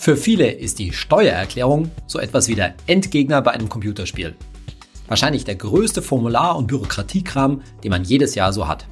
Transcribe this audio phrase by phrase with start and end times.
[0.00, 4.34] Für viele ist die Steuererklärung so etwas wie der Endgegner bei einem Computerspiel.
[5.08, 8.86] Wahrscheinlich der größte Formular- und Bürokratiekram, den man jedes Jahr so hat.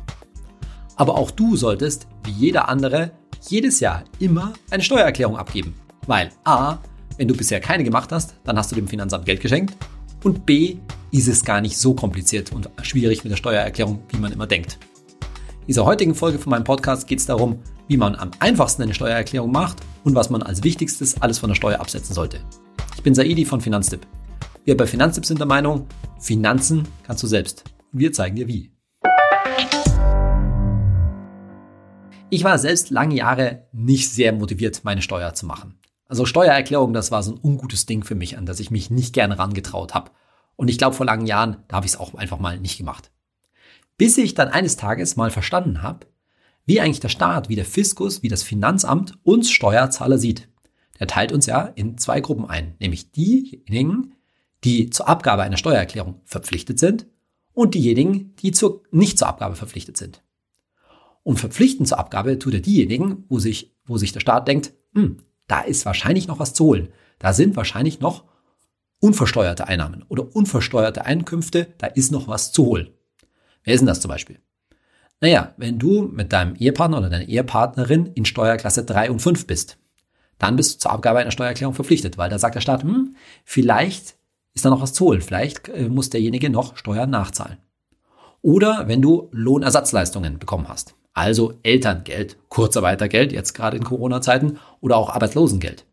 [0.96, 3.12] Aber auch du solltest, wie jeder andere,
[3.48, 5.74] jedes Jahr immer eine Steuererklärung abgeben.
[6.06, 6.76] Weil a,
[7.16, 9.78] wenn du bisher keine gemacht hast, dann hast du dem Finanzamt Geld geschenkt.
[10.24, 10.76] Und b,
[11.10, 14.78] ist es gar nicht so kompliziert und schwierig mit der Steuererklärung, wie man immer denkt.
[15.68, 17.58] In dieser heutigen Folge von meinem Podcast geht es darum,
[17.88, 21.56] wie man am einfachsten eine Steuererklärung macht und was man als Wichtigstes alles von der
[21.56, 22.40] Steuer absetzen sollte.
[22.96, 24.06] Ich bin Saidi von Finanztipp.
[24.64, 25.86] Wir bei Finanztipp sind der Meinung,
[26.20, 27.64] Finanzen kannst du selbst.
[27.92, 28.72] Wir zeigen dir wie.
[32.30, 35.78] Ich war selbst lange Jahre nicht sehr motiviert, meine Steuer zu machen.
[36.06, 39.12] Also Steuererklärung, das war so ein ungutes Ding für mich, an das ich mich nicht
[39.12, 40.12] gerne rangetraut habe.
[40.56, 43.10] Und ich glaube, vor langen Jahren, da habe ich es auch einfach mal nicht gemacht.
[43.98, 46.06] Bis ich dann eines Tages mal verstanden habe,
[46.64, 50.48] wie eigentlich der Staat, wie der Fiskus, wie das Finanzamt uns Steuerzahler sieht.
[51.00, 54.14] Der teilt uns ja in zwei Gruppen ein, nämlich diejenigen,
[54.64, 57.06] die zur Abgabe einer Steuererklärung verpflichtet sind
[57.52, 60.22] und diejenigen, die zur, nicht zur Abgabe verpflichtet sind.
[61.22, 65.18] Und verpflichtend zur Abgabe tut er diejenigen, wo sich, wo sich der Staat denkt, hm,
[65.46, 66.88] da ist wahrscheinlich noch was zu holen.
[67.18, 68.24] Da sind wahrscheinlich noch
[69.00, 72.90] unversteuerte Einnahmen oder unversteuerte Einkünfte, da ist noch was zu holen.
[73.68, 74.38] Wer ist denn das zum Beispiel?
[75.20, 79.76] Naja, wenn du mit deinem Ehepartner oder deiner Ehepartnerin in Steuerklasse 3 und 5 bist,
[80.38, 84.16] dann bist du zur Abgabe einer Steuererklärung verpflichtet, weil da sagt der Staat, hm, vielleicht
[84.54, 87.58] ist da noch was zu holen, vielleicht äh, muss derjenige noch Steuern nachzahlen.
[88.40, 95.10] Oder wenn du Lohnersatzleistungen bekommen hast, also Elterngeld, Kurzarbeitergeld, jetzt gerade in Corona-Zeiten, oder auch
[95.10, 95.84] Arbeitslosengeld.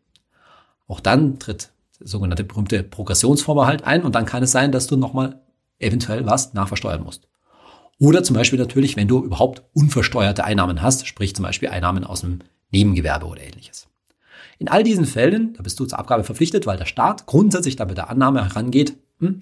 [0.88, 4.96] Auch dann tritt der sogenannte berühmte Progressionsvorbehalt ein und dann kann es sein, dass du
[4.96, 5.42] nochmal
[5.78, 7.28] eventuell was nachversteuern musst.
[7.98, 12.20] Oder zum Beispiel natürlich, wenn du überhaupt unversteuerte Einnahmen hast, sprich zum Beispiel Einnahmen aus
[12.20, 13.88] dem Nebengewerbe oder ähnliches.
[14.58, 17.84] In all diesen Fällen, da bist du zur Abgabe verpflichtet, weil der Staat grundsätzlich da
[17.84, 19.40] mit der Annahme herangeht, hm,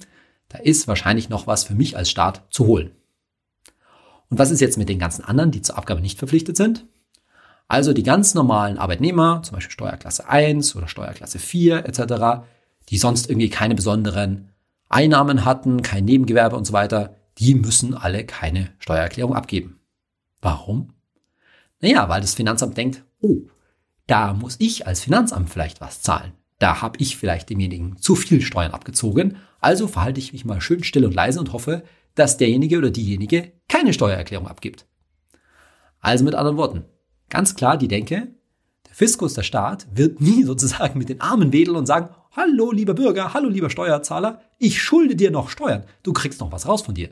[0.48, 2.92] da ist wahrscheinlich noch was für mich als Staat zu holen.
[4.30, 6.86] Und was ist jetzt mit den ganzen anderen, die zur Abgabe nicht verpflichtet sind?
[7.66, 12.44] Also die ganz normalen Arbeitnehmer, zum Beispiel Steuerklasse 1 oder Steuerklasse 4 etc.,
[12.88, 14.50] die sonst irgendwie keine besonderen
[14.88, 19.80] Einnahmen hatten, kein Nebengewerbe und so weiter, die müssen alle keine Steuererklärung abgeben.
[20.40, 20.92] Warum?
[21.80, 23.42] Naja, weil das Finanzamt denkt, oh,
[24.06, 26.32] da muss ich als Finanzamt vielleicht was zahlen.
[26.58, 30.84] Da habe ich vielleicht demjenigen zu viel Steuern abgezogen, also verhalte ich mich mal schön
[30.84, 31.82] still und leise und hoffe,
[32.14, 34.86] dass derjenige oder diejenige keine Steuererklärung abgibt.
[36.00, 36.84] Also mit anderen Worten,
[37.28, 38.28] ganz klar die Denke,
[38.86, 42.94] der Fiskus, der Staat, wird nie sozusagen mit den Armen wedeln und sagen, hallo lieber
[42.94, 46.94] Bürger, hallo lieber Steuerzahler, ich schulde dir noch Steuern, du kriegst noch was raus von
[46.94, 47.10] dir.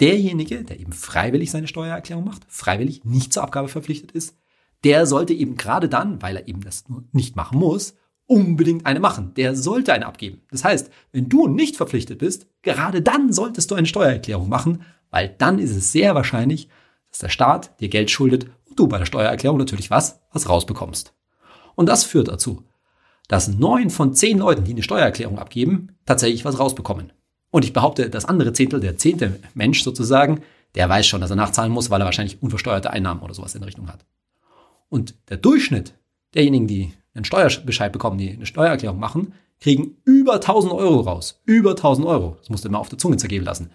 [0.00, 4.36] Derjenige, der eben freiwillig seine Steuererklärung macht, freiwillig nicht zur Abgabe verpflichtet ist,
[4.84, 7.94] der sollte eben gerade dann, weil er eben das nicht machen muss,
[8.26, 9.32] unbedingt eine machen.
[9.34, 10.42] Der sollte eine abgeben.
[10.50, 15.34] Das heißt, wenn du nicht verpflichtet bist, gerade dann solltest du eine Steuererklärung machen, weil
[15.38, 16.68] dann ist es sehr wahrscheinlich,
[17.08, 21.14] dass der Staat dir Geld schuldet und du bei der Steuererklärung natürlich was, was rausbekommst.
[21.74, 22.64] Und das führt dazu,
[23.28, 27.12] dass neun von zehn Leuten, die eine Steuererklärung abgeben, tatsächlich was rausbekommen.
[27.50, 30.42] Und ich behaupte, das andere Zehntel, der zehnte Mensch sozusagen,
[30.74, 33.60] der weiß schon, dass er nachzahlen muss, weil er wahrscheinlich unversteuerte Einnahmen oder sowas in
[33.60, 34.04] der Richtung hat.
[34.88, 35.94] Und der Durchschnitt
[36.34, 41.40] derjenigen, die einen Steuerbescheid bekommen, die eine Steuererklärung machen, kriegen über 1000 Euro raus.
[41.44, 42.36] Über 1000 Euro.
[42.40, 43.70] Das musst du immer auf der Zunge zergeben lassen.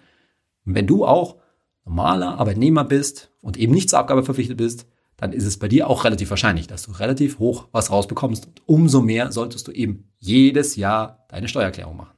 [0.64, 1.36] Und wenn du auch
[1.84, 5.88] normaler Arbeitnehmer bist und eben nicht zur Abgabe verpflichtet bist, dann ist es bei dir
[5.88, 8.46] auch relativ wahrscheinlich, dass du relativ hoch was rausbekommst.
[8.46, 12.16] Und umso mehr solltest du eben jedes Jahr deine Steuererklärung machen.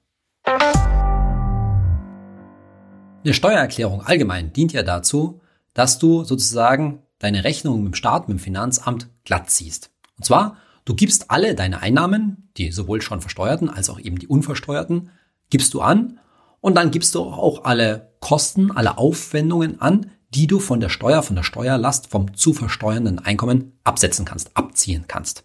[3.24, 5.40] Eine Steuererklärung allgemein dient ja dazu,
[5.72, 9.90] dass du sozusagen deine Rechnung mit dem Staat, mit dem Finanzamt glatt ziehst.
[10.18, 14.26] Und zwar, du gibst alle deine Einnahmen, die sowohl schon versteuerten als auch eben die
[14.26, 15.08] unversteuerten,
[15.48, 16.20] gibst du an
[16.60, 21.22] und dann gibst du auch alle Kosten, alle Aufwendungen an, die du von der Steuer,
[21.22, 25.44] von der Steuerlast, vom zu versteuernden Einkommen absetzen kannst, abziehen kannst.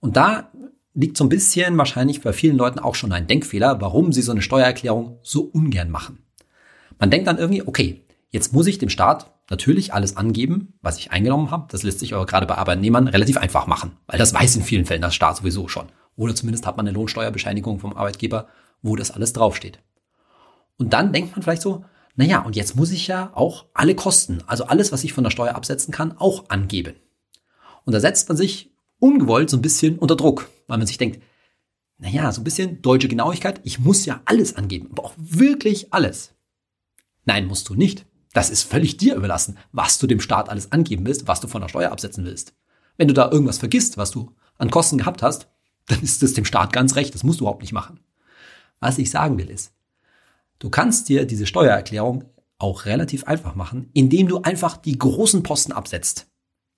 [0.00, 0.50] Und da
[0.92, 4.32] liegt so ein bisschen wahrscheinlich bei vielen Leuten auch schon ein Denkfehler, warum sie so
[4.32, 6.21] eine Steuererklärung so ungern machen.
[7.02, 11.10] Man denkt dann irgendwie, okay, jetzt muss ich dem Staat natürlich alles angeben, was ich
[11.10, 11.66] eingenommen habe.
[11.68, 14.84] Das lässt sich aber gerade bei Arbeitnehmern relativ einfach machen, weil das weiß in vielen
[14.84, 15.88] Fällen das Staat sowieso schon.
[16.14, 18.46] Oder zumindest hat man eine Lohnsteuerbescheinigung vom Arbeitgeber,
[18.82, 19.80] wo das alles draufsteht.
[20.78, 21.84] Und dann denkt man vielleicht so,
[22.14, 25.32] naja, und jetzt muss ich ja auch alle Kosten, also alles, was ich von der
[25.32, 26.94] Steuer absetzen kann, auch angeben.
[27.84, 31.20] Und da setzt man sich ungewollt so ein bisschen unter Druck, weil man sich denkt,
[31.98, 36.32] naja, so ein bisschen deutsche Genauigkeit, ich muss ja alles angeben, aber auch wirklich alles.
[37.24, 38.06] Nein, musst du nicht.
[38.32, 41.60] Das ist völlig dir überlassen, was du dem Staat alles angeben willst, was du von
[41.60, 42.54] der Steuer absetzen willst.
[42.96, 45.48] Wenn du da irgendwas vergisst, was du an Kosten gehabt hast,
[45.86, 47.14] dann ist es dem Staat ganz recht.
[47.14, 48.00] Das musst du überhaupt nicht machen.
[48.80, 49.72] Was ich sagen will ist,
[50.58, 52.24] du kannst dir diese Steuererklärung
[52.58, 56.28] auch relativ einfach machen, indem du einfach die großen Posten absetzt.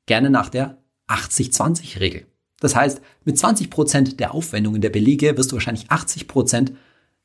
[0.07, 2.27] Gerne nach der 80-20-Regel.
[2.61, 6.73] Das heißt, mit 20 Prozent der Aufwendungen der Belege wirst du wahrscheinlich 80 Prozent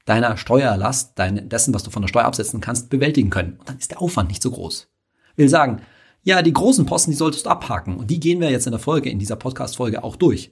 [0.09, 3.57] deiner Steuerlast, dein, dessen, was du von der Steuer absetzen kannst, bewältigen können.
[3.59, 4.87] Und dann ist der Aufwand nicht so groß.
[5.35, 5.81] Will sagen,
[6.23, 7.97] ja, die großen Posten, die solltest du abhaken.
[7.97, 10.51] Und die gehen wir jetzt in der Folge, in dieser Podcast-Folge auch durch.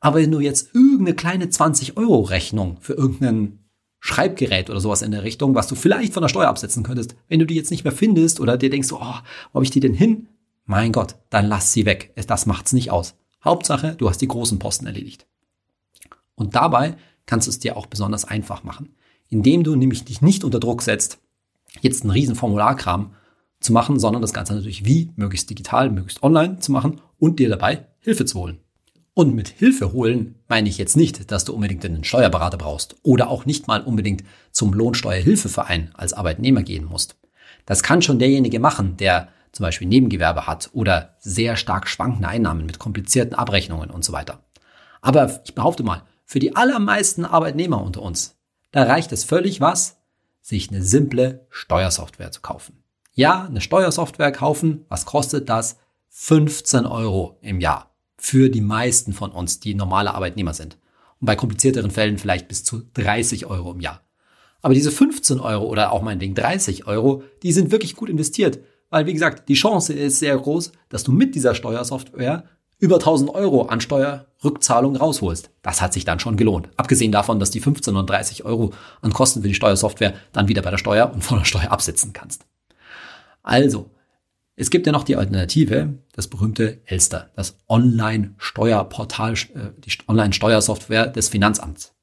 [0.00, 3.58] Aber wenn du jetzt irgendeine kleine 20-Euro-Rechnung für irgendeinen
[4.00, 7.38] Schreibgerät oder sowas in der Richtung, was du vielleicht von der Steuer absetzen könntest, wenn
[7.38, 9.94] du die jetzt nicht mehr findest oder dir denkst, oh, wo habe ich die denn
[9.94, 10.28] hin?
[10.64, 12.12] Mein Gott, dann lass sie weg.
[12.26, 13.14] Das macht's nicht aus.
[13.44, 15.26] Hauptsache, du hast die großen Posten erledigt.
[16.34, 16.96] Und dabei
[17.26, 18.94] kannst du es dir auch besonders einfach machen,
[19.28, 21.18] indem du nämlich dich nicht unter Druck setzt,
[21.80, 23.14] jetzt einen riesen Formularkram
[23.60, 27.48] zu machen, sondern das Ganze natürlich wie möglichst digital, möglichst online zu machen und dir
[27.48, 28.58] dabei Hilfe zu holen.
[29.14, 33.28] Und mit Hilfe holen meine ich jetzt nicht, dass du unbedingt einen Steuerberater brauchst oder
[33.28, 37.16] auch nicht mal unbedingt zum Lohnsteuerhilfeverein als Arbeitnehmer gehen musst.
[37.66, 42.64] Das kann schon derjenige machen, der zum Beispiel Nebengewerbe hat oder sehr stark schwankende Einnahmen
[42.64, 44.40] mit komplizierten Abrechnungen und so weiter.
[45.02, 48.38] Aber ich behaupte mal, für die allermeisten Arbeitnehmer unter uns,
[48.70, 49.98] da reicht es völlig was,
[50.40, 52.82] sich eine simple Steuersoftware zu kaufen.
[53.12, 55.76] Ja, eine Steuersoftware kaufen, was kostet das?
[56.08, 60.78] 15 Euro im Jahr für die meisten von uns, die normale Arbeitnehmer sind.
[61.20, 64.00] Und bei komplizierteren Fällen vielleicht bis zu 30 Euro im Jahr.
[64.62, 68.60] Aber diese 15 Euro oder auch meinetwegen 30 Euro, die sind wirklich gut investiert.
[68.88, 72.44] Weil, wie gesagt, die Chance ist sehr groß, dass du mit dieser Steuersoftware
[72.82, 75.50] über 1000 Euro an Steuerrückzahlung rausholst.
[75.62, 76.68] Das hat sich dann schon gelohnt.
[76.76, 80.62] Abgesehen davon, dass die 15 und 30 Euro an Kosten für die Steuersoftware dann wieder
[80.62, 82.44] bei der Steuer und von der Steuer absetzen kannst.
[83.44, 83.88] Also,
[84.56, 91.28] es gibt ja noch die Alternative, das berühmte Elster, das Online-Steuerportal, äh, die Online-Steuersoftware des
[91.28, 91.94] Finanzamts.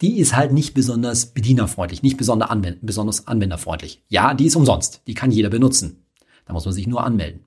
[0.00, 4.02] Die ist halt nicht besonders bedienerfreundlich, nicht besonders, anwend besonders anwenderfreundlich.
[4.08, 6.06] Ja, die ist umsonst, die kann jeder benutzen.
[6.46, 7.43] Da muss man sich nur anmelden.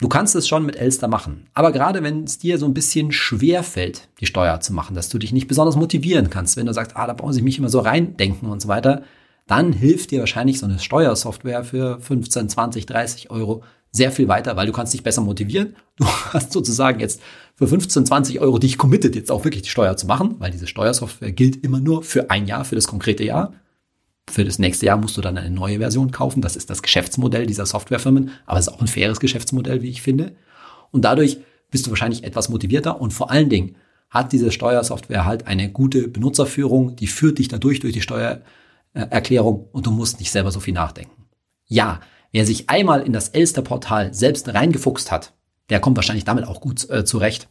[0.00, 3.12] Du kannst es schon mit Elster machen, aber gerade wenn es dir so ein bisschen
[3.12, 6.72] schwer fällt, die Steuer zu machen, dass du dich nicht besonders motivieren kannst, wenn du
[6.72, 9.02] sagst, ah, da brauche ich mich immer so reindenken und so weiter,
[9.46, 13.62] dann hilft dir wahrscheinlich so eine Steuersoftware für 15, 20, 30 Euro
[13.92, 15.76] sehr viel weiter, weil du kannst dich besser motivieren.
[15.96, 17.20] Du hast sozusagen jetzt
[17.56, 20.66] für 15, 20 Euro dich committed, jetzt auch wirklich die Steuer zu machen, weil diese
[20.66, 23.52] Steuersoftware gilt immer nur für ein Jahr, für das konkrete Jahr.
[24.30, 26.40] Für das nächste Jahr musst du dann eine neue Version kaufen.
[26.40, 30.02] Das ist das Geschäftsmodell dieser Softwarefirmen, aber es ist auch ein faires Geschäftsmodell, wie ich
[30.02, 30.36] finde.
[30.92, 31.38] Und dadurch
[31.70, 33.76] bist du wahrscheinlich etwas motivierter und vor allen Dingen
[34.08, 38.40] hat diese Steuersoftware halt eine gute Benutzerführung, die führt dich dadurch durch die Steuer
[38.92, 41.26] Erklärung und du musst nicht selber so viel nachdenken.
[41.66, 42.00] Ja,
[42.32, 45.32] wer sich einmal in das Elster-Portal selbst reingefuchst hat,
[45.70, 47.48] der kommt wahrscheinlich damit auch gut äh, zurecht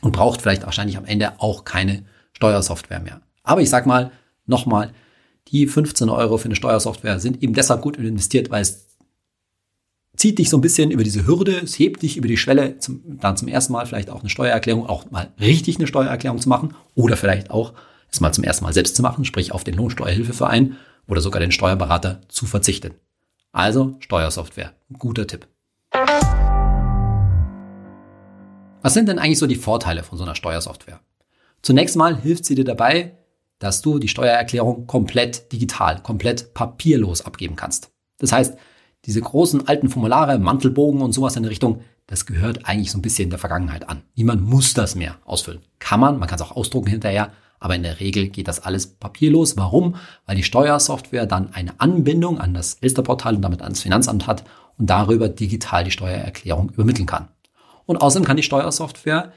[0.00, 3.20] und braucht vielleicht wahrscheinlich am Ende auch keine Steuersoftware mehr.
[3.42, 4.12] Aber ich sag mal,
[4.46, 4.92] nochmal,
[5.48, 8.86] die 15 Euro für eine Steuersoftware sind eben deshalb gut investiert, weil es
[10.16, 13.18] zieht dich so ein bisschen über diese Hürde, es hebt dich über die Schwelle, zum,
[13.18, 16.74] dann zum ersten Mal vielleicht auch eine Steuererklärung, auch mal richtig eine Steuererklärung zu machen
[16.94, 17.72] oder vielleicht auch
[18.10, 20.76] es mal zum ersten Mal selbst zu machen, sprich auf den Lohnsteuerhilfeverein
[21.08, 22.92] oder sogar den Steuerberater zu verzichten.
[23.52, 25.46] Also Steuersoftware, guter Tipp.
[28.82, 31.00] Was sind denn eigentlich so die Vorteile von so einer Steuersoftware?
[31.62, 33.12] Zunächst mal hilft sie dir dabei,
[33.62, 37.92] dass du die Steuererklärung komplett digital, komplett papierlos abgeben kannst.
[38.18, 38.56] Das heißt,
[39.04, 43.02] diese großen alten Formulare, Mantelbogen und sowas in der Richtung, das gehört eigentlich so ein
[43.02, 44.02] bisschen der Vergangenheit an.
[44.16, 45.60] Niemand muss das mehr ausfüllen.
[45.78, 48.88] Kann man, man kann es auch ausdrucken hinterher, aber in der Regel geht das alles
[48.88, 49.56] papierlos.
[49.56, 49.94] Warum?
[50.26, 54.42] Weil die Steuersoftware dann eine Anbindung an das Elsterportal und damit ans Finanzamt hat
[54.76, 57.28] und darüber digital die Steuererklärung übermitteln kann.
[57.86, 59.32] Und außerdem kann die Steuersoftware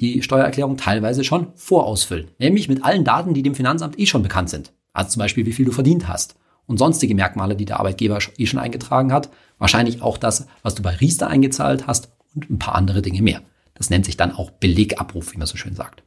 [0.00, 4.50] die Steuererklärung teilweise schon vorausfüllen, nämlich mit allen Daten, die dem Finanzamt eh schon bekannt
[4.50, 4.72] sind.
[4.92, 6.36] Also zum Beispiel, wie viel du verdient hast
[6.66, 9.30] und sonstige Merkmale, die der Arbeitgeber eh schon eingetragen hat.
[9.58, 13.42] Wahrscheinlich auch das, was du bei Riester eingezahlt hast und ein paar andere Dinge mehr.
[13.74, 16.02] Das nennt sich dann auch Belegabruf, wie man so schön sagt.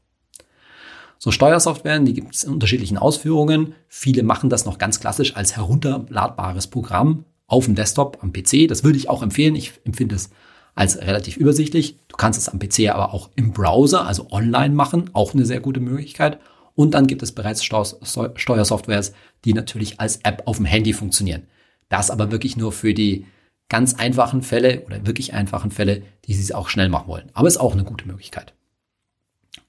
[1.20, 3.74] So Steuersoftwaren, die gibt es in unterschiedlichen Ausführungen.
[3.88, 8.68] Viele machen das noch ganz klassisch als herunterladbares Programm auf dem Desktop am PC.
[8.68, 9.56] Das würde ich auch empfehlen.
[9.56, 10.30] Ich empfinde es
[10.78, 11.98] als relativ übersichtlich.
[12.08, 15.60] Du kannst es am PC aber auch im Browser, also online machen, auch eine sehr
[15.60, 16.40] gute Möglichkeit.
[16.76, 21.48] Und dann gibt es bereits Steuersoftwares, die natürlich als App auf dem Handy funktionieren.
[21.90, 23.26] Das aber wirklich nur für die
[23.70, 27.32] ganz einfachen Fälle oder wirklich einfachen Fälle, die sie es auch schnell machen wollen.
[27.34, 28.54] Aber ist auch eine gute Möglichkeit.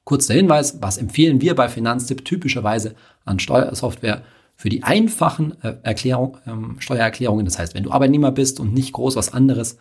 [0.05, 4.23] Kurzer Hinweis, was empfehlen wir bei Finanztipp typischerweise an Steuersoftware
[4.57, 7.47] für die einfachen äh, Erklärung, ähm, Steuererklärungen.
[7.47, 9.79] Das heißt, wenn du Arbeitnehmer bist und nicht groß was anderes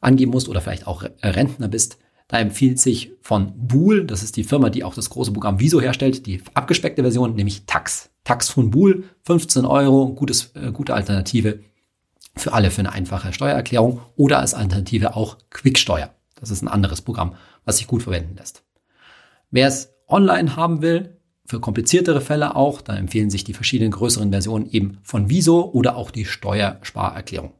[0.00, 4.44] angeben musst oder vielleicht auch Rentner bist, Da empfiehlt sich von Bool, das ist die
[4.44, 8.10] Firma, die auch das große Programm Viso herstellt, die abgespeckte Version, nämlich Tax.
[8.22, 11.60] Tax von Bool, 15 Euro, gutes, äh, gute Alternative
[12.36, 16.14] für alle für eine einfache Steuererklärung oder als Alternative auch Quicksteuer.
[16.34, 18.62] Das ist ein anderes Programm, was sich gut verwenden lässt.
[19.50, 24.30] Wer es online haben will, für kompliziertere Fälle auch, dann empfehlen sich die verschiedenen größeren
[24.30, 27.54] Versionen eben von Viso oder auch die Steuersparerklärung.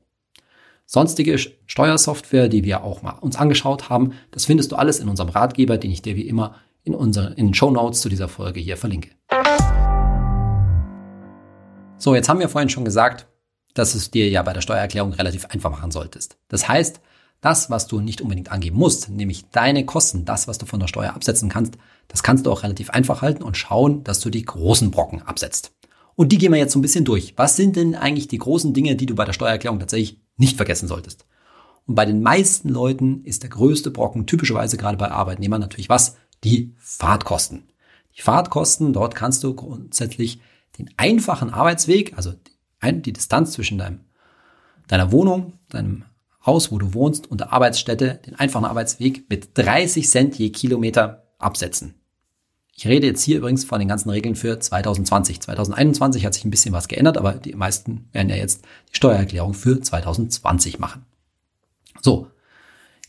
[0.90, 5.28] Sonstige Steuersoftware, die wir auch mal uns angeschaut haben, das findest du alles in unserem
[5.28, 8.58] Ratgeber, den ich dir wie immer in, unseren, in den Show Notes zu dieser Folge
[8.58, 9.10] hier verlinke.
[11.98, 13.26] So, jetzt haben wir vorhin schon gesagt,
[13.74, 16.38] dass es dir ja bei der Steuererklärung relativ einfach machen solltest.
[16.48, 17.02] Das heißt,
[17.42, 20.88] das, was du nicht unbedingt angeben musst, nämlich deine Kosten, das, was du von der
[20.88, 21.74] Steuer absetzen kannst,
[22.08, 25.74] das kannst du auch relativ einfach halten und schauen, dass du die großen Brocken absetzt.
[26.14, 27.34] Und die gehen wir jetzt so ein bisschen durch.
[27.36, 30.88] Was sind denn eigentlich die großen Dinge, die du bei der Steuererklärung tatsächlich nicht vergessen
[30.88, 31.26] solltest?
[31.86, 36.16] Und bei den meisten Leuten ist der größte Brocken typischerweise gerade bei Arbeitnehmern natürlich was?
[36.44, 37.68] Die Fahrtkosten.
[38.16, 40.40] Die Fahrtkosten, dort kannst du grundsätzlich
[40.78, 42.34] den einfachen Arbeitsweg, also
[42.82, 44.00] die Distanz zwischen deinem,
[44.86, 46.04] deiner Wohnung, deinem
[46.44, 51.28] Haus, wo du wohnst und der Arbeitsstätte, den einfachen Arbeitsweg mit 30 Cent je Kilometer
[51.38, 51.97] absetzen.
[52.78, 55.40] Ich rede jetzt hier übrigens von den ganzen Regeln für 2020.
[55.40, 59.52] 2021 hat sich ein bisschen was geändert, aber die meisten werden ja jetzt die Steuererklärung
[59.52, 61.04] für 2020 machen.
[62.00, 62.28] So.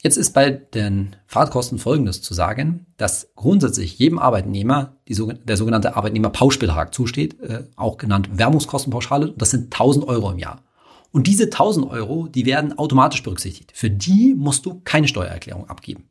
[0.02, 5.96] Jetzt ist bei den Fahrtkosten Folgendes zu sagen, dass grundsätzlich jedem Arbeitnehmer die, der sogenannte
[5.96, 9.36] Arbeitnehmerpauschbetrag zusteht, äh, auch genannt Wärmungskostenpauschale.
[9.38, 10.64] Das sind 1000 Euro im Jahr.
[11.12, 13.74] Und diese 1000 Euro, die werden automatisch berücksichtigt.
[13.76, 16.06] Für die musst du keine Steuererklärung abgeben.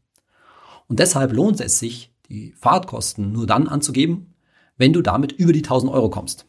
[0.86, 4.34] Und deshalb lohnt es sich, die Fahrtkosten nur dann anzugeben,
[4.76, 6.46] wenn du damit über die 1000 Euro kommst.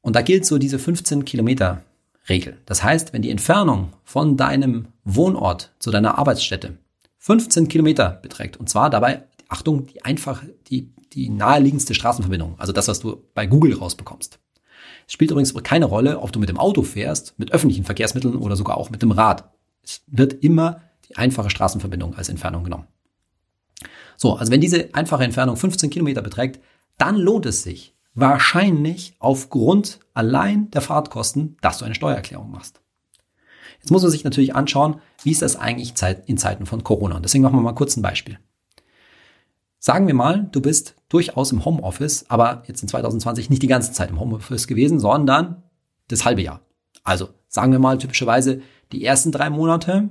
[0.00, 1.84] Und da gilt so diese 15 Kilometer
[2.28, 2.58] Regel.
[2.66, 6.78] Das heißt, wenn die Entfernung von deinem Wohnort zu deiner Arbeitsstätte
[7.18, 12.88] 15 Kilometer beträgt, und zwar dabei, Achtung, die einfache, die, die naheliegendste Straßenverbindung, also das,
[12.88, 14.38] was du bei Google rausbekommst.
[15.06, 18.56] Es spielt übrigens keine Rolle, ob du mit dem Auto fährst, mit öffentlichen Verkehrsmitteln oder
[18.56, 19.52] sogar auch mit dem Rad.
[19.82, 22.86] Es wird immer die einfache Straßenverbindung als Entfernung genommen.
[24.22, 26.60] So, also wenn diese einfache Entfernung 15 Kilometer beträgt,
[26.96, 32.80] dann lohnt es sich wahrscheinlich aufgrund allein der Fahrtkosten, dass du eine Steuererklärung machst.
[33.80, 35.94] Jetzt muss man sich natürlich anschauen, wie ist das eigentlich
[36.26, 37.16] in Zeiten von Corona.
[37.16, 38.38] Und deswegen machen wir mal kurz ein Beispiel.
[39.80, 43.90] Sagen wir mal, du bist durchaus im Homeoffice, aber jetzt in 2020 nicht die ganze
[43.90, 45.64] Zeit im Homeoffice gewesen, sondern
[46.06, 46.60] das halbe Jahr.
[47.02, 48.62] Also sagen wir mal typischerweise
[48.92, 50.10] die ersten drei Monate,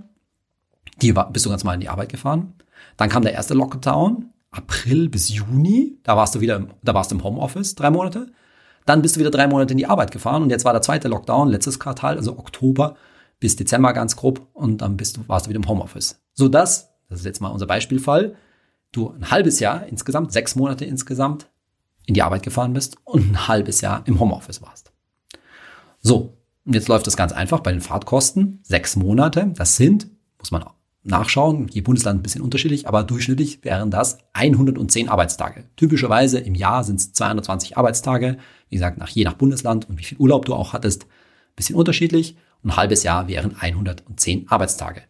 [1.02, 2.56] die bist du ganz mal in die Arbeit gefahren.
[2.98, 7.16] Dann kam der erste Lockdown, April bis Juni, da warst du wieder, da warst du
[7.16, 8.32] im Homeoffice, drei Monate.
[8.86, 11.08] Dann bist du wieder drei Monate in die Arbeit gefahren und jetzt war der zweite
[11.08, 12.96] Lockdown, letztes Quartal, also Oktober
[13.40, 16.22] bis Dezember ganz grob und dann bist du, warst du wieder im Homeoffice.
[16.34, 18.36] So dass, das ist jetzt mal unser Beispielfall,
[18.92, 21.50] du ein halbes Jahr insgesamt, sechs Monate insgesamt
[22.06, 24.92] in die Arbeit gefahren bist und ein halbes Jahr im Homeoffice warst.
[26.02, 28.60] So, und jetzt läuft das ganz einfach bei den Fahrtkosten.
[28.64, 30.08] Sechs Monate, das sind,
[30.40, 30.64] muss man
[31.04, 35.66] nachschauen, je Bundesland ein bisschen unterschiedlich, aber durchschnittlich wären das 110 Arbeitstage.
[35.76, 38.38] Typischerweise im Jahr sind es 220 Arbeitstage.
[38.70, 41.76] Wie gesagt, nach, je nach Bundesland und wie viel Urlaub du auch hattest, ein bisschen
[41.76, 42.38] unterschiedlich.
[42.64, 45.02] Ein halbes Jahr wären 110 Arbeitstage.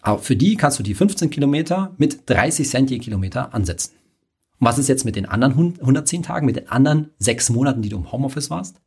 [0.00, 3.92] Aber für die kannst du die 15 Kilometer mit 30 Cent je Kilometer ansetzen.
[4.58, 7.90] Und was ist jetzt mit den anderen 110 Tagen, mit den anderen sechs Monaten, die
[7.90, 8.80] du im Homeoffice warst?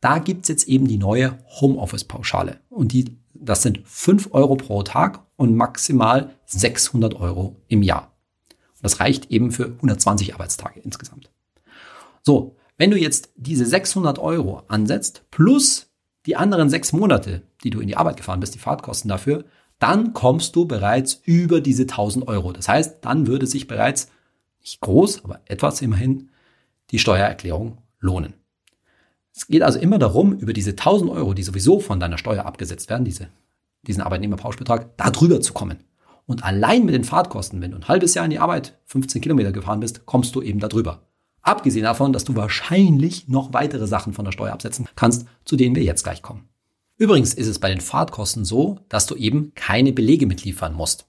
[0.00, 2.60] Da gibt's jetzt eben die neue Homeoffice-Pauschale.
[2.70, 8.16] Und die, das sind 5 Euro pro Tag und maximal 600 Euro im Jahr.
[8.48, 11.30] Und das reicht eben für 120 Arbeitstage insgesamt.
[12.22, 15.90] So, wenn du jetzt diese 600 Euro ansetzt, plus
[16.26, 19.44] die anderen sechs Monate, die du in die Arbeit gefahren bist, die Fahrtkosten dafür,
[19.78, 22.52] dann kommst du bereits über diese 1000 Euro.
[22.52, 24.10] Das heißt, dann würde sich bereits
[24.60, 26.30] nicht groß, aber etwas immerhin
[26.90, 28.34] die Steuererklärung lohnen.
[29.40, 32.90] Es geht also immer darum, über diese 1000 Euro, die sowieso von deiner Steuer abgesetzt
[32.90, 33.28] werden, diese,
[33.86, 35.78] diesen Arbeitnehmerpauschbetrag, da drüber zu kommen.
[36.26, 39.50] Und allein mit den Fahrtkosten, wenn du ein halbes Jahr in die Arbeit 15 Kilometer
[39.50, 41.06] gefahren bist, kommst du eben da drüber.
[41.40, 45.74] Abgesehen davon, dass du wahrscheinlich noch weitere Sachen von der Steuer absetzen kannst, zu denen
[45.74, 46.50] wir jetzt gleich kommen.
[46.98, 51.06] Übrigens ist es bei den Fahrtkosten so, dass du eben keine Belege mitliefern musst.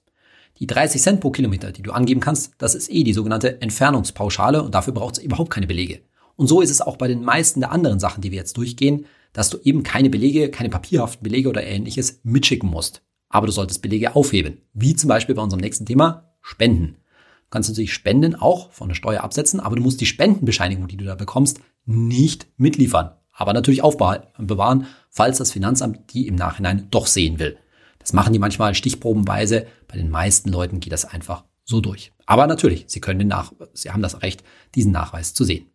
[0.58, 4.62] Die 30 Cent pro Kilometer, die du angeben kannst, das ist eh die sogenannte Entfernungspauschale
[4.62, 6.00] und dafür braucht es überhaupt keine Belege.
[6.36, 9.06] Und so ist es auch bei den meisten der anderen Sachen, die wir jetzt durchgehen,
[9.32, 13.02] dass du eben keine Belege, keine papierhaften Belege oder ähnliches mitschicken musst.
[13.28, 14.58] Aber du solltest Belege aufheben.
[14.74, 16.96] Wie zum Beispiel bei unserem nächsten Thema Spenden.
[17.44, 20.96] Du kannst natürlich Spenden auch von der Steuer absetzen, aber du musst die Spendenbescheinigung, die
[20.96, 27.06] du da bekommst, nicht mitliefern aber natürlich aufbewahren, falls das Finanzamt die im Nachhinein doch
[27.06, 27.58] sehen will.
[27.98, 29.66] Das machen die manchmal stichprobenweise.
[29.88, 32.12] Bei den meisten Leuten geht das einfach so durch.
[32.26, 34.42] Aber natürlich, Sie können den Nach Sie haben das Recht,
[34.74, 35.71] diesen Nachweis zu sehen.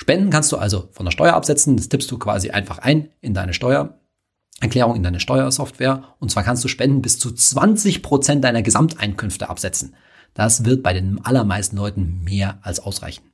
[0.00, 1.76] Spenden kannst du also von der Steuer absetzen.
[1.76, 6.04] Das tippst du quasi einfach ein in deine Steuererklärung, in deine Steuersoftware.
[6.18, 9.94] Und zwar kannst du Spenden bis zu 20 Prozent deiner Gesamteinkünfte absetzen.
[10.32, 13.24] Das wird bei den allermeisten Leuten mehr als ausreichen.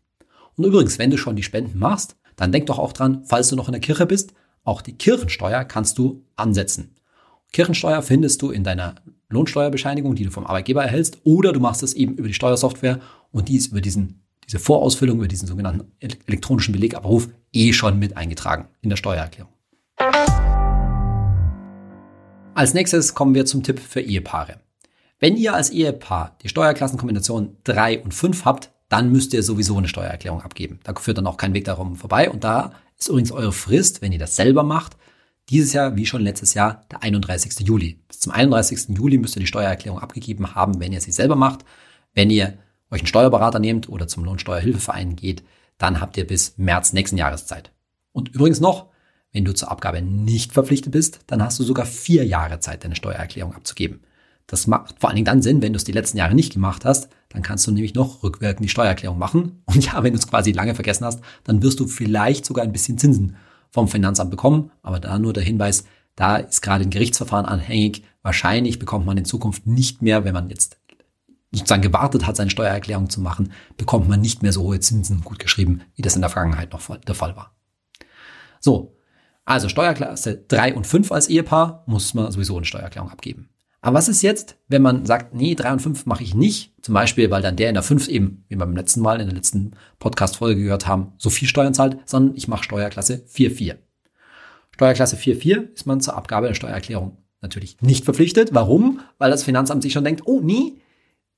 [0.57, 3.55] Und übrigens, wenn du schon die Spenden machst, dann denk doch auch dran, falls du
[3.55, 4.33] noch in der Kirche bist,
[4.65, 6.97] auch die Kirchensteuer kannst du ansetzen.
[7.53, 8.97] Kirchensteuer findest du in deiner
[9.29, 12.99] Lohnsteuerbescheinigung, die du vom Arbeitgeber erhältst, oder du machst es eben über die Steuersoftware
[13.31, 15.93] und die ist über diesen, diese Vorausfüllung, über diesen sogenannten
[16.27, 19.53] elektronischen Belegabruf eh schon mit eingetragen in der Steuererklärung.
[22.55, 24.61] Als nächstes kommen wir zum Tipp für Ehepaare.
[25.19, 29.89] Wenn ihr als Ehepaar die Steuerklassenkombination 3 und 5 habt, dann müsst ihr sowieso eine
[29.89, 30.81] Steuererklärung abgeben.
[30.85, 32.31] Da führt dann auch kein Weg darum vorbei.
[32.31, 34.97] Und da ist übrigens eure Frist, wenn ihr das selber macht,
[35.49, 37.67] dieses Jahr, wie schon letztes Jahr, der 31.
[37.67, 38.01] Juli.
[38.09, 38.97] Bis zum 31.
[38.97, 41.65] Juli müsst ihr die Steuererklärung abgegeben haben, wenn ihr sie selber macht.
[42.15, 42.59] Wenn ihr
[42.91, 45.43] euch einen Steuerberater nehmt oder zum Lohnsteuerhilfeverein geht,
[45.79, 47.73] dann habt ihr bis März nächsten Jahres Zeit.
[48.13, 48.91] Und übrigens noch,
[49.33, 52.97] wenn du zur Abgabe nicht verpflichtet bist, dann hast du sogar vier Jahre Zeit, deine
[52.97, 54.01] Steuererklärung abzugeben.
[54.47, 56.85] Das macht vor allen Dingen dann Sinn, wenn du es die letzten Jahre nicht gemacht
[56.85, 59.63] hast, dann kannst du nämlich noch rückwirkend die Steuererklärung machen.
[59.67, 62.73] Und ja, wenn du es quasi lange vergessen hast, dann wirst du vielleicht sogar ein
[62.73, 63.37] bisschen Zinsen
[63.71, 64.71] vom Finanzamt bekommen.
[64.83, 68.05] Aber da nur der Hinweis, da ist gerade ein Gerichtsverfahren anhängig.
[68.23, 70.79] Wahrscheinlich bekommt man in Zukunft nicht mehr, wenn man jetzt
[71.53, 75.39] sozusagen gewartet hat, seine Steuererklärung zu machen, bekommt man nicht mehr so hohe Zinsen gut
[75.39, 77.57] geschrieben, wie das in der Vergangenheit noch der Fall war.
[78.61, 78.97] So.
[79.45, 83.49] Also Steuerklasse 3 und 5 als Ehepaar muss man sowieso eine Steuererklärung abgeben.
[83.81, 86.75] Aber was ist jetzt, wenn man sagt, nee, 3 und 5 mache ich nicht?
[86.83, 89.29] Zum Beispiel, weil dann der in der 5 eben, wie wir beim letzten Mal in
[89.29, 93.77] der letzten Podcast-Folge gehört haben, so viel Steuern zahlt, sondern ich mache Steuerklasse 4.4.
[94.73, 98.53] Steuerklasse 4.4 ist man zur Abgabe der Steuererklärung natürlich nicht verpflichtet.
[98.53, 99.01] Warum?
[99.19, 100.81] Weil das Finanzamt sich schon denkt, oh nee,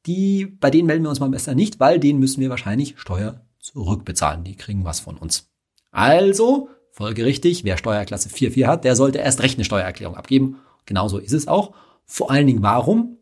[0.08, 3.46] die, bei denen melden wir uns mal besser nicht, weil denen müssen wir wahrscheinlich Steuer
[3.60, 4.44] zurückbezahlen.
[4.44, 5.50] Die kriegen was von uns.
[5.90, 10.56] Also, folgerichtig, wer Steuerklasse 4.4 hat, der sollte erst recht eine Steuererklärung abgeben.
[10.86, 11.74] Genauso ist es auch.
[12.04, 13.18] Vor allen Dingen warum?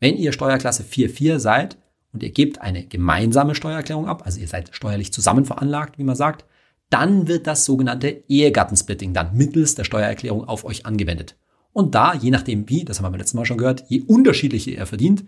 [0.00, 1.78] Wenn ihr Steuerklasse 4.4 seid
[2.12, 6.16] und ihr gebt eine gemeinsame Steuererklärung ab, also ihr seid steuerlich zusammen veranlagt, wie man
[6.16, 6.44] sagt,
[6.90, 11.36] dann wird das sogenannte Ehegattensplitting dann mittels der Steuererklärung auf euch angewendet.
[11.72, 14.70] Und da, je nachdem wie, das haben wir beim letzten Mal schon gehört, je unterschiedlicher
[14.70, 15.24] ihr verdient,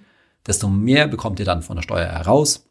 [0.46, 2.66] desto mehr bekommt ihr dann von der Steuer heraus.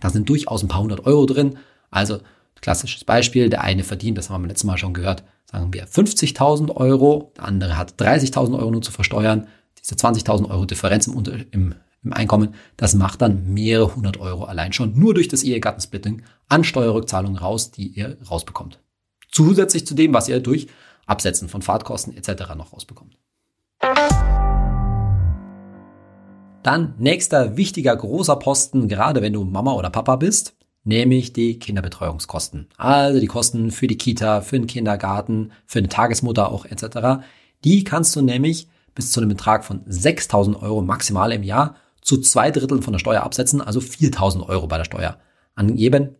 [0.00, 1.58] Da sind durchaus ein paar hundert Euro drin.
[1.90, 2.20] Also
[2.60, 5.86] klassisches Beispiel, der eine verdient, das haben wir beim letzten Mal schon gehört, sagen wir
[5.86, 9.46] 50.000 Euro, der andere hat 30.000 Euro nur zu versteuern.
[9.78, 14.72] Diese 20.000 Euro Differenz im, im, im Einkommen, das macht dann mehrere hundert Euro allein
[14.72, 18.80] schon nur durch das Ehegattensplitting an Steuerrückzahlungen raus, die ihr rausbekommt.
[19.30, 20.66] Zusätzlich zu dem, was ihr durch
[21.06, 22.54] Absetzen von Fahrtkosten etc.
[22.56, 23.16] noch rausbekommt.
[26.66, 32.66] Dann nächster wichtiger großer Posten, gerade wenn du Mama oder Papa bist, nämlich die Kinderbetreuungskosten.
[32.76, 37.22] Also die Kosten für die Kita, für den Kindergarten, für eine Tagesmutter auch etc.
[37.62, 42.20] Die kannst du nämlich bis zu einem Betrag von 6.000 Euro maximal im Jahr zu
[42.20, 45.18] zwei Dritteln von der Steuer absetzen, also 4.000 Euro bei der Steuer
[45.54, 46.16] angeben.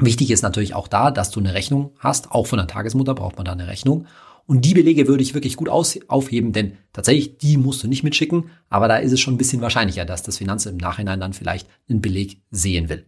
[0.00, 2.32] Wichtig ist natürlich auch da, dass du eine Rechnung hast.
[2.32, 4.06] Auch von der Tagesmutter braucht man da eine Rechnung.
[4.46, 8.50] Und die Belege würde ich wirklich gut aufheben, denn tatsächlich, die musst du nicht mitschicken,
[8.68, 11.68] aber da ist es schon ein bisschen wahrscheinlicher, dass das Finanzamt im Nachhinein dann vielleicht
[11.88, 13.04] einen Beleg sehen will.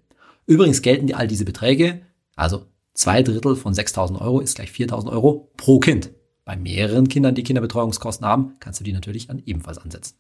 [0.47, 2.01] Übrigens gelten all diese Beträge,
[2.35, 6.11] also zwei Drittel von 6.000 Euro ist gleich 4.000 Euro pro Kind.
[6.45, 10.17] Bei mehreren Kindern, die Kinderbetreuungskosten haben, kannst du die natürlich dann ebenfalls ansetzen.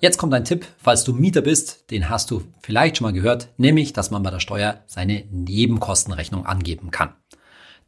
[0.00, 3.50] Jetzt kommt ein Tipp, falls du Mieter bist, den hast du vielleicht schon mal gehört,
[3.56, 7.10] nämlich, dass man bei der Steuer seine Nebenkostenrechnung angeben kann.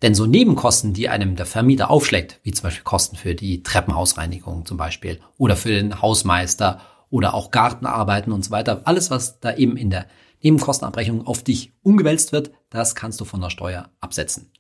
[0.03, 4.67] Denn so Nebenkosten, die einem der Vermieter aufschlägt, wie zum Beispiel Kosten für die Treppenhausreinigung
[4.67, 6.81] zum Beispiel oder für den Hausmeister
[7.11, 8.83] oder auch Gartenarbeiten und so weiter.
[8.85, 10.07] Alles, was da eben in der
[10.43, 14.51] Nebenkostenabrechnung auf dich umgewälzt wird, das kannst du von der Steuer absetzen.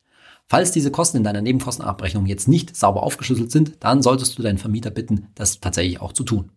[0.47, 4.59] Falls diese Kosten in deiner Nebenkostenabrechnung jetzt nicht sauber aufgeschlüsselt sind, dann solltest du deinen
[4.59, 6.51] Vermieter bitten, das tatsächlich auch zu tun.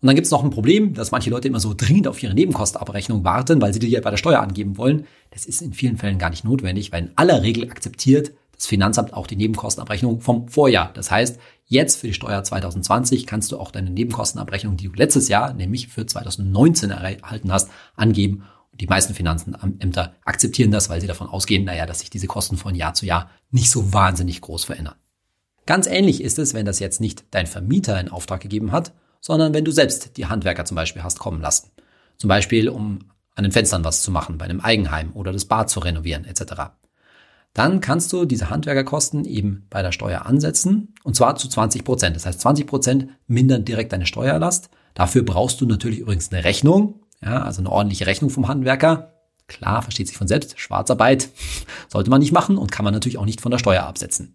[0.00, 2.34] Und dann gibt es noch ein Problem, dass manche Leute immer so dringend auf ihre
[2.34, 5.06] Nebenkostenabrechnung warten, weil sie die ja bei der Steuer angeben wollen.
[5.30, 9.12] Das ist in vielen Fällen gar nicht notwendig, weil in aller Regel akzeptiert das Finanzamt
[9.12, 10.92] auch die Nebenkostenabrechnung vom Vorjahr.
[10.92, 11.38] Das heißt,
[11.70, 15.88] Jetzt für die Steuer 2020 kannst du auch deine Nebenkostenabrechnung, die du letztes Jahr, nämlich
[15.88, 18.44] für 2019 erhalten hast, angeben.
[18.72, 22.56] Und die meisten Finanzämter akzeptieren das, weil sie davon ausgehen, naja, dass sich diese Kosten
[22.56, 24.94] von Jahr zu Jahr nicht so wahnsinnig groß verändern.
[25.66, 29.54] Ganz ähnlich ist es, wenn das jetzt nicht dein Vermieter in Auftrag gegeben hat, sondern
[29.54, 31.70] wenn du selbst die Handwerker zum Beispiel hast kommen lassen.
[32.16, 35.70] Zum Beispiel, um an den Fenstern was zu machen bei einem Eigenheim oder das Bad
[35.70, 36.72] zu renovieren etc.
[37.54, 42.16] dann kannst du diese Handwerkerkosten eben bei der Steuer ansetzen und zwar zu 20 Prozent.
[42.16, 44.70] Das heißt, 20 Prozent mindern direkt deine Steuerlast.
[44.94, 49.14] Dafür brauchst du natürlich übrigens eine Rechnung, ja, also eine ordentliche Rechnung vom Handwerker.
[49.46, 51.28] Klar, versteht sich von selbst, Schwarzarbeit
[51.88, 54.34] sollte man nicht machen und kann man natürlich auch nicht von der Steuer absetzen.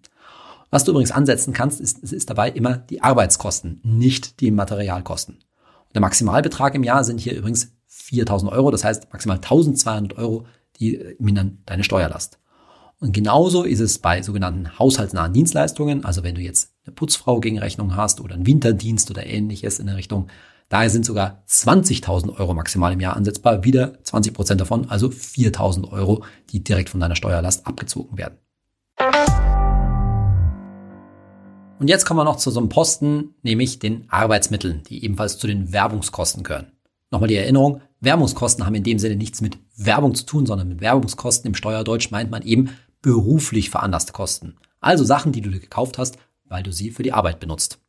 [0.73, 5.35] Was du übrigens ansetzen kannst, ist, ist dabei immer die Arbeitskosten, nicht die Materialkosten.
[5.35, 10.47] Und der Maximalbetrag im Jahr sind hier übrigens 4000 Euro, das heißt maximal 1200 Euro,
[10.79, 12.39] die mindern deine Steuerlast.
[12.99, 17.59] Und genauso ist es bei sogenannten haushaltsnahen Dienstleistungen, also wenn du jetzt eine Putzfrau gegen
[17.59, 20.25] Rechnung hast oder einen Winterdienst oder ähnliches in der Richtung,
[20.69, 25.91] daher sind sogar 20.000 Euro maximal im Jahr ansetzbar, wieder 20 Prozent davon, also 4.000
[25.91, 28.39] Euro, die direkt von deiner Steuerlast abgezogen werden.
[31.79, 35.47] Und jetzt kommen wir noch zu so einem Posten, nämlich den Arbeitsmitteln, die ebenfalls zu
[35.47, 36.71] den Werbungskosten gehören.
[37.11, 40.81] Nochmal die Erinnerung, Werbungskosten haben in dem Sinne nichts mit Werbung zu tun, sondern mit
[40.81, 42.69] Werbungskosten im Steuerdeutsch meint man eben
[43.01, 44.55] beruflich veranlasste Kosten.
[44.79, 47.79] Also Sachen, die du dir gekauft hast, weil du sie für die Arbeit benutzt.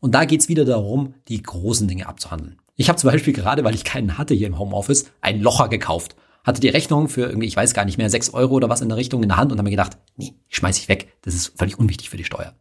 [0.00, 2.58] Und da geht's wieder darum, die großen Dinge abzuhandeln.
[2.76, 6.14] Ich habe zum Beispiel gerade, weil ich keinen hatte hier im Homeoffice, einen Locher gekauft.
[6.44, 8.88] Hatte die Rechnung für irgendwie, ich weiß gar nicht mehr, sechs Euro oder was in
[8.88, 11.12] der Richtung in der Hand und habe mir gedacht, nee, schmeiß ich weg.
[11.22, 12.54] Das ist völlig unwichtig für die Steuer.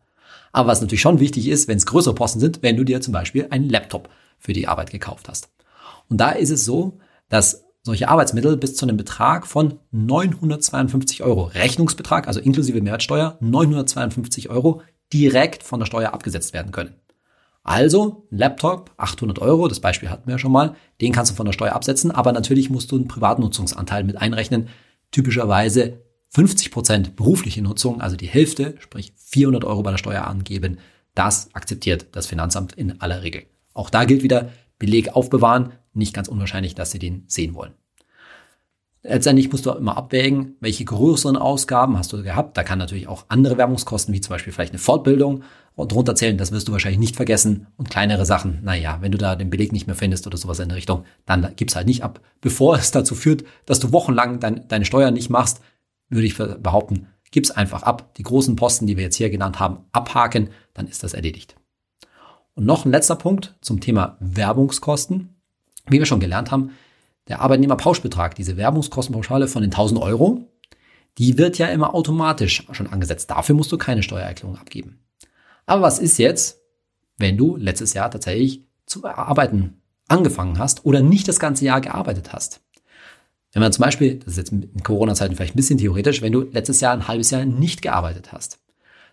[0.58, 3.14] Aber was natürlich schon wichtig ist, wenn es größere Posten sind, wenn du dir zum
[3.14, 5.50] Beispiel einen Laptop für die Arbeit gekauft hast.
[6.10, 6.98] Und da ist es so,
[7.30, 14.50] dass solche Arbeitsmittel bis zu einem Betrag von 952 Euro, Rechnungsbetrag, also inklusive Mehrwertsteuer, 952
[14.50, 14.82] Euro
[15.14, 16.96] direkt von der Steuer abgesetzt werden können.
[17.64, 21.36] Also ein Laptop, 800 Euro, das Beispiel hatten wir ja schon mal, den kannst du
[21.36, 24.70] von der Steuer absetzen, aber natürlich musst du einen Privatnutzungsanteil mit einrechnen,
[25.12, 30.80] typischerweise 50 Prozent berufliche Nutzung, also die Hälfte, sprich 400 Euro bei der Steuer angeben.
[31.16, 33.46] Das akzeptiert das Finanzamt in aller Regel.
[33.74, 37.74] Auch da gilt wieder, Beleg aufbewahren, nicht ganz unwahrscheinlich, dass sie den sehen wollen.
[39.04, 42.58] Letztendlich musst du immer abwägen, welche größeren Ausgaben hast du gehabt.
[42.58, 45.44] Da kann natürlich auch andere Werbungskosten, wie zum Beispiel vielleicht eine Fortbildung,
[45.78, 46.38] drunter zählen.
[46.38, 47.68] Das wirst du wahrscheinlich nicht vergessen.
[47.78, 50.70] Und kleinere Sachen, naja, wenn du da den Beleg nicht mehr findest oder sowas in
[50.70, 52.20] der Richtung, dann gib's halt nicht ab.
[52.42, 55.62] Bevor es dazu führt, dass du wochenlang dein, deine Steuern nicht machst,
[56.10, 58.16] würde ich behaupten, gib's einfach ab.
[58.16, 61.56] Die großen Posten, die wir jetzt hier genannt haben, abhaken, dann ist das erledigt.
[62.56, 65.36] Und noch ein letzter Punkt zum Thema Werbungskosten.
[65.88, 66.72] Wie wir schon gelernt haben,
[67.28, 70.50] der Arbeitnehmerpauschbetrag, diese Werbungskostenpauschale von den 1000 Euro,
[71.18, 73.30] die wird ja immer automatisch schon angesetzt.
[73.30, 75.00] Dafür musst du keine Steuererklärung abgeben.
[75.66, 76.62] Aber was ist jetzt,
[77.18, 82.34] wenn du letztes Jahr tatsächlich zu arbeiten angefangen hast oder nicht das ganze Jahr gearbeitet
[82.34, 82.62] hast?
[83.58, 86.42] Wenn man zum Beispiel, das ist jetzt in Corona-Zeiten vielleicht ein bisschen theoretisch, wenn du
[86.42, 88.60] letztes Jahr ein halbes Jahr nicht gearbeitet hast,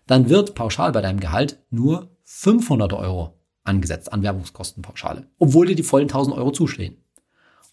[0.05, 5.81] dann wird pauschal bei deinem Gehalt nur 500 Euro angesetzt an Werbungskostenpauschale, obwohl dir die
[5.81, 6.97] vollen 1000 Euro zustehen.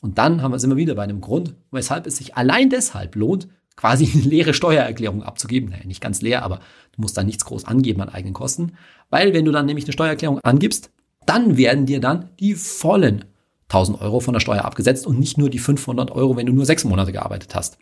[0.00, 3.16] Und dann haben wir es immer wieder bei einem Grund, weshalb es sich allein deshalb
[3.16, 5.68] lohnt, quasi eine leere Steuererklärung abzugeben.
[5.68, 6.61] Naja, nicht ganz leer, aber
[6.92, 8.78] du musst da nichts groß angeben an eigenen Kosten.
[9.11, 10.90] Weil wenn du dann nämlich eine Steuererklärung angibst,
[11.26, 13.26] dann werden dir dann die vollen
[13.72, 16.66] 1000 Euro von der Steuer abgesetzt und nicht nur die 500 Euro, wenn du nur
[16.66, 17.78] sechs Monate gearbeitet hast.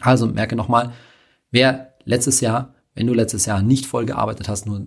[0.00, 0.92] Also merke nochmal,
[1.50, 4.86] wer letztes Jahr, wenn du letztes Jahr nicht voll gearbeitet hast, nur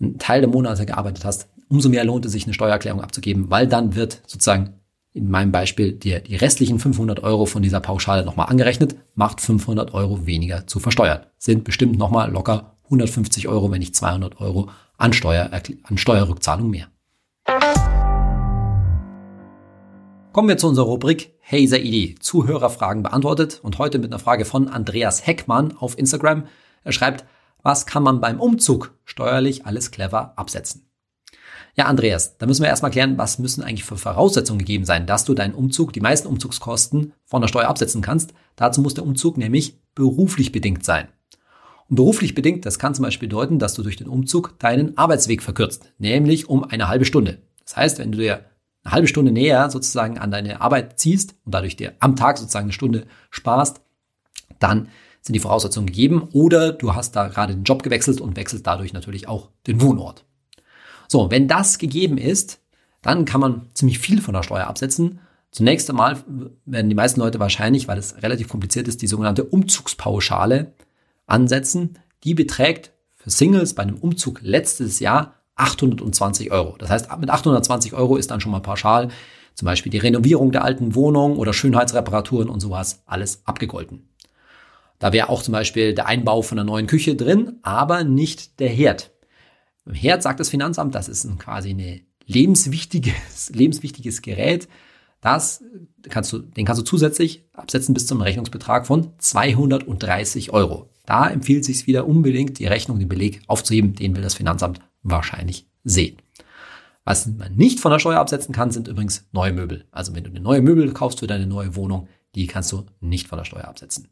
[0.00, 3.66] einen Teil der Monate gearbeitet hast, umso mehr lohnt es sich, eine Steuererklärung abzugeben, weil
[3.66, 4.74] dann wird sozusagen
[5.12, 9.94] in meinem Beispiel dir die restlichen 500 Euro von dieser Pauschale nochmal angerechnet, macht 500
[9.94, 11.20] Euro weniger zu versteuern.
[11.38, 15.50] Sind bestimmt nochmal locker 150 Euro, wenn nicht 200 Euro an, Steuer,
[15.82, 16.88] an Steuerrückzahlung mehr.
[20.38, 24.68] Kommen wir zu unserer Rubrik Hey Saidi, Zuhörerfragen beantwortet und heute mit einer Frage von
[24.68, 26.44] Andreas Heckmann auf Instagram.
[26.84, 27.24] Er schreibt,
[27.64, 30.88] was kann man beim Umzug steuerlich alles clever absetzen?
[31.74, 35.24] Ja, Andreas, da müssen wir erstmal klären, was müssen eigentlich für Voraussetzungen gegeben sein, dass
[35.24, 38.32] du deinen Umzug, die meisten Umzugskosten von der Steuer absetzen kannst.
[38.54, 41.08] Dazu muss der Umzug nämlich beruflich bedingt sein.
[41.88, 45.42] Und beruflich bedingt, das kann zum Beispiel bedeuten, dass du durch den Umzug deinen Arbeitsweg
[45.42, 47.38] verkürzt, nämlich um eine halbe Stunde.
[47.64, 48.44] Das heißt, wenn du dir
[48.88, 52.64] eine halbe Stunde näher sozusagen an deine Arbeit ziehst und dadurch dir am Tag sozusagen
[52.64, 53.82] eine Stunde sparst,
[54.58, 54.88] dann
[55.20, 58.94] sind die Voraussetzungen gegeben oder du hast da gerade den Job gewechselt und wechselst dadurch
[58.94, 60.24] natürlich auch den Wohnort.
[61.06, 62.60] So, wenn das gegeben ist,
[63.02, 65.20] dann kann man ziemlich viel von der Steuer absetzen.
[65.50, 66.22] Zunächst einmal
[66.64, 70.72] werden die meisten Leute wahrscheinlich, weil es relativ kompliziert ist, die sogenannte Umzugspauschale
[71.26, 71.98] ansetzen.
[72.24, 76.76] Die beträgt für Singles bei einem Umzug letztes Jahr 820 Euro.
[76.78, 79.08] Das heißt, mit 820 Euro ist dann schon mal pauschal
[79.58, 84.08] zum Beispiel die Renovierung der alten Wohnung oder Schönheitsreparaturen und sowas alles abgegolten.
[85.00, 88.68] Da wäre auch zum Beispiel der Einbau von einer neuen Küche drin, aber nicht der
[88.68, 89.10] Herd.
[89.84, 94.68] Im Herd sagt das Finanzamt, das ist ein quasi ein lebenswichtiges, lebenswichtiges Gerät.
[95.20, 95.64] Das
[96.08, 100.88] kannst du, den kannst du zusätzlich absetzen bis zum Rechnungsbetrag von 230 Euro.
[101.04, 103.94] Da empfiehlt sich wieder unbedingt, die Rechnung, den Beleg aufzuheben.
[103.94, 106.18] Den will das Finanzamt wahrscheinlich sehen.
[107.04, 109.86] Was man nicht von der Steuer absetzen kann, sind übrigens neue Möbel.
[109.90, 113.28] Also wenn du eine neue Möbel kaufst für deine neue Wohnung, die kannst du nicht
[113.28, 114.08] von der Steuer absetzen.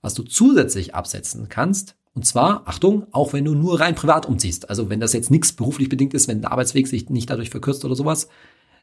[0.00, 4.70] Was du zusätzlich absetzen kannst, und zwar, Achtung, auch wenn du nur rein privat umziehst.
[4.70, 7.84] Also wenn das jetzt nichts beruflich bedingt ist, wenn der Arbeitsweg sich nicht dadurch verkürzt
[7.84, 8.28] oder sowas,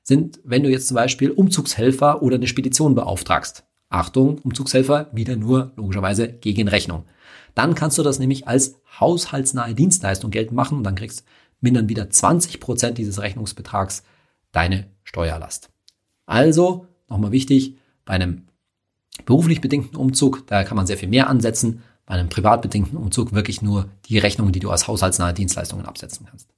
[0.03, 3.63] sind, wenn du jetzt zum Beispiel Umzugshelfer oder eine Spedition beauftragst.
[3.89, 7.05] Achtung, Umzugshelfer wieder nur logischerweise gegen Rechnung.
[7.55, 11.23] Dann kannst du das nämlich als haushaltsnahe Dienstleistung geltend machen und dann kriegst
[11.61, 14.03] mindern wieder 20 Prozent dieses Rechnungsbetrags
[14.51, 15.69] deine Steuerlast.
[16.25, 18.47] Also, nochmal wichtig, bei einem
[19.25, 21.83] beruflich bedingten Umzug, da kann man sehr viel mehr ansetzen.
[22.05, 26.27] Bei einem privat bedingten Umzug wirklich nur die Rechnungen, die du als haushaltsnahe Dienstleistungen absetzen
[26.29, 26.49] kannst.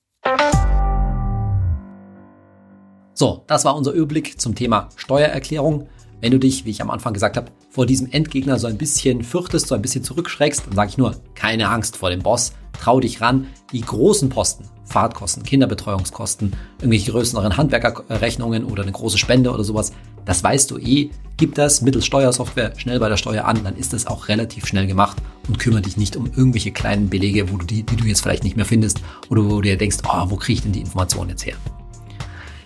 [3.14, 5.88] So, das war unser Überblick zum Thema Steuererklärung.
[6.22, 9.24] Wenn du dich, wie ich am Anfang gesagt habe, vor diesem Endgegner so ein bisschen
[9.24, 13.00] fürchtest, so ein bisschen zurückschreckst, dann sage ich nur, keine Angst vor dem Boss, trau
[13.00, 13.48] dich ran.
[13.72, 19.92] Die großen Posten, Fahrtkosten, Kinderbetreuungskosten, irgendwelche größeren Handwerkerrechnungen oder eine große Spende oder sowas,
[20.26, 21.10] das weißt du eh.
[21.38, 24.88] Gib das mittels Steuersoftware schnell bei der Steuer an, dann ist das auch relativ schnell
[24.88, 25.18] gemacht
[25.50, 28.46] und kümmere dich nicht um irgendwelche kleinen Belege, wo du die, die du jetzt vielleicht
[28.46, 31.32] nicht mehr findest oder wo du dir denkst, oh, wo kriege ich denn die Informationen
[31.32, 31.56] jetzt her?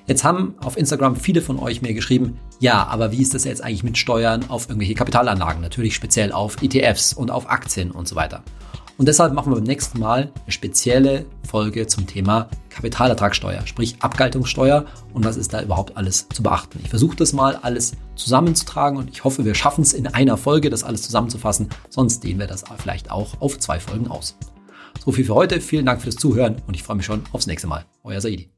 [0.10, 3.64] Jetzt haben auf Instagram viele von euch mir geschrieben, ja, aber wie ist das jetzt
[3.64, 5.62] eigentlich mit Steuern auf irgendwelche Kapitalanlagen?
[5.62, 8.42] Natürlich speziell auf ETFs und auf Aktien und so weiter.
[8.98, 14.86] Und deshalb machen wir beim nächsten Mal eine spezielle Folge zum Thema Kapitalertragssteuer, sprich Abgeltungssteuer
[15.14, 16.80] und was ist da überhaupt alles zu beachten.
[16.82, 20.72] Ich versuche das mal alles zusammenzutragen und ich hoffe, wir schaffen es in einer Folge,
[20.72, 21.70] das alles zusammenzufassen.
[21.88, 24.36] Sonst dehnen wir das vielleicht auch auf zwei Folgen aus.
[25.06, 25.62] So viel für heute.
[25.62, 27.86] Vielen Dank fürs Zuhören und ich freue mich schon aufs nächste Mal.
[28.04, 28.50] Euer Saidi.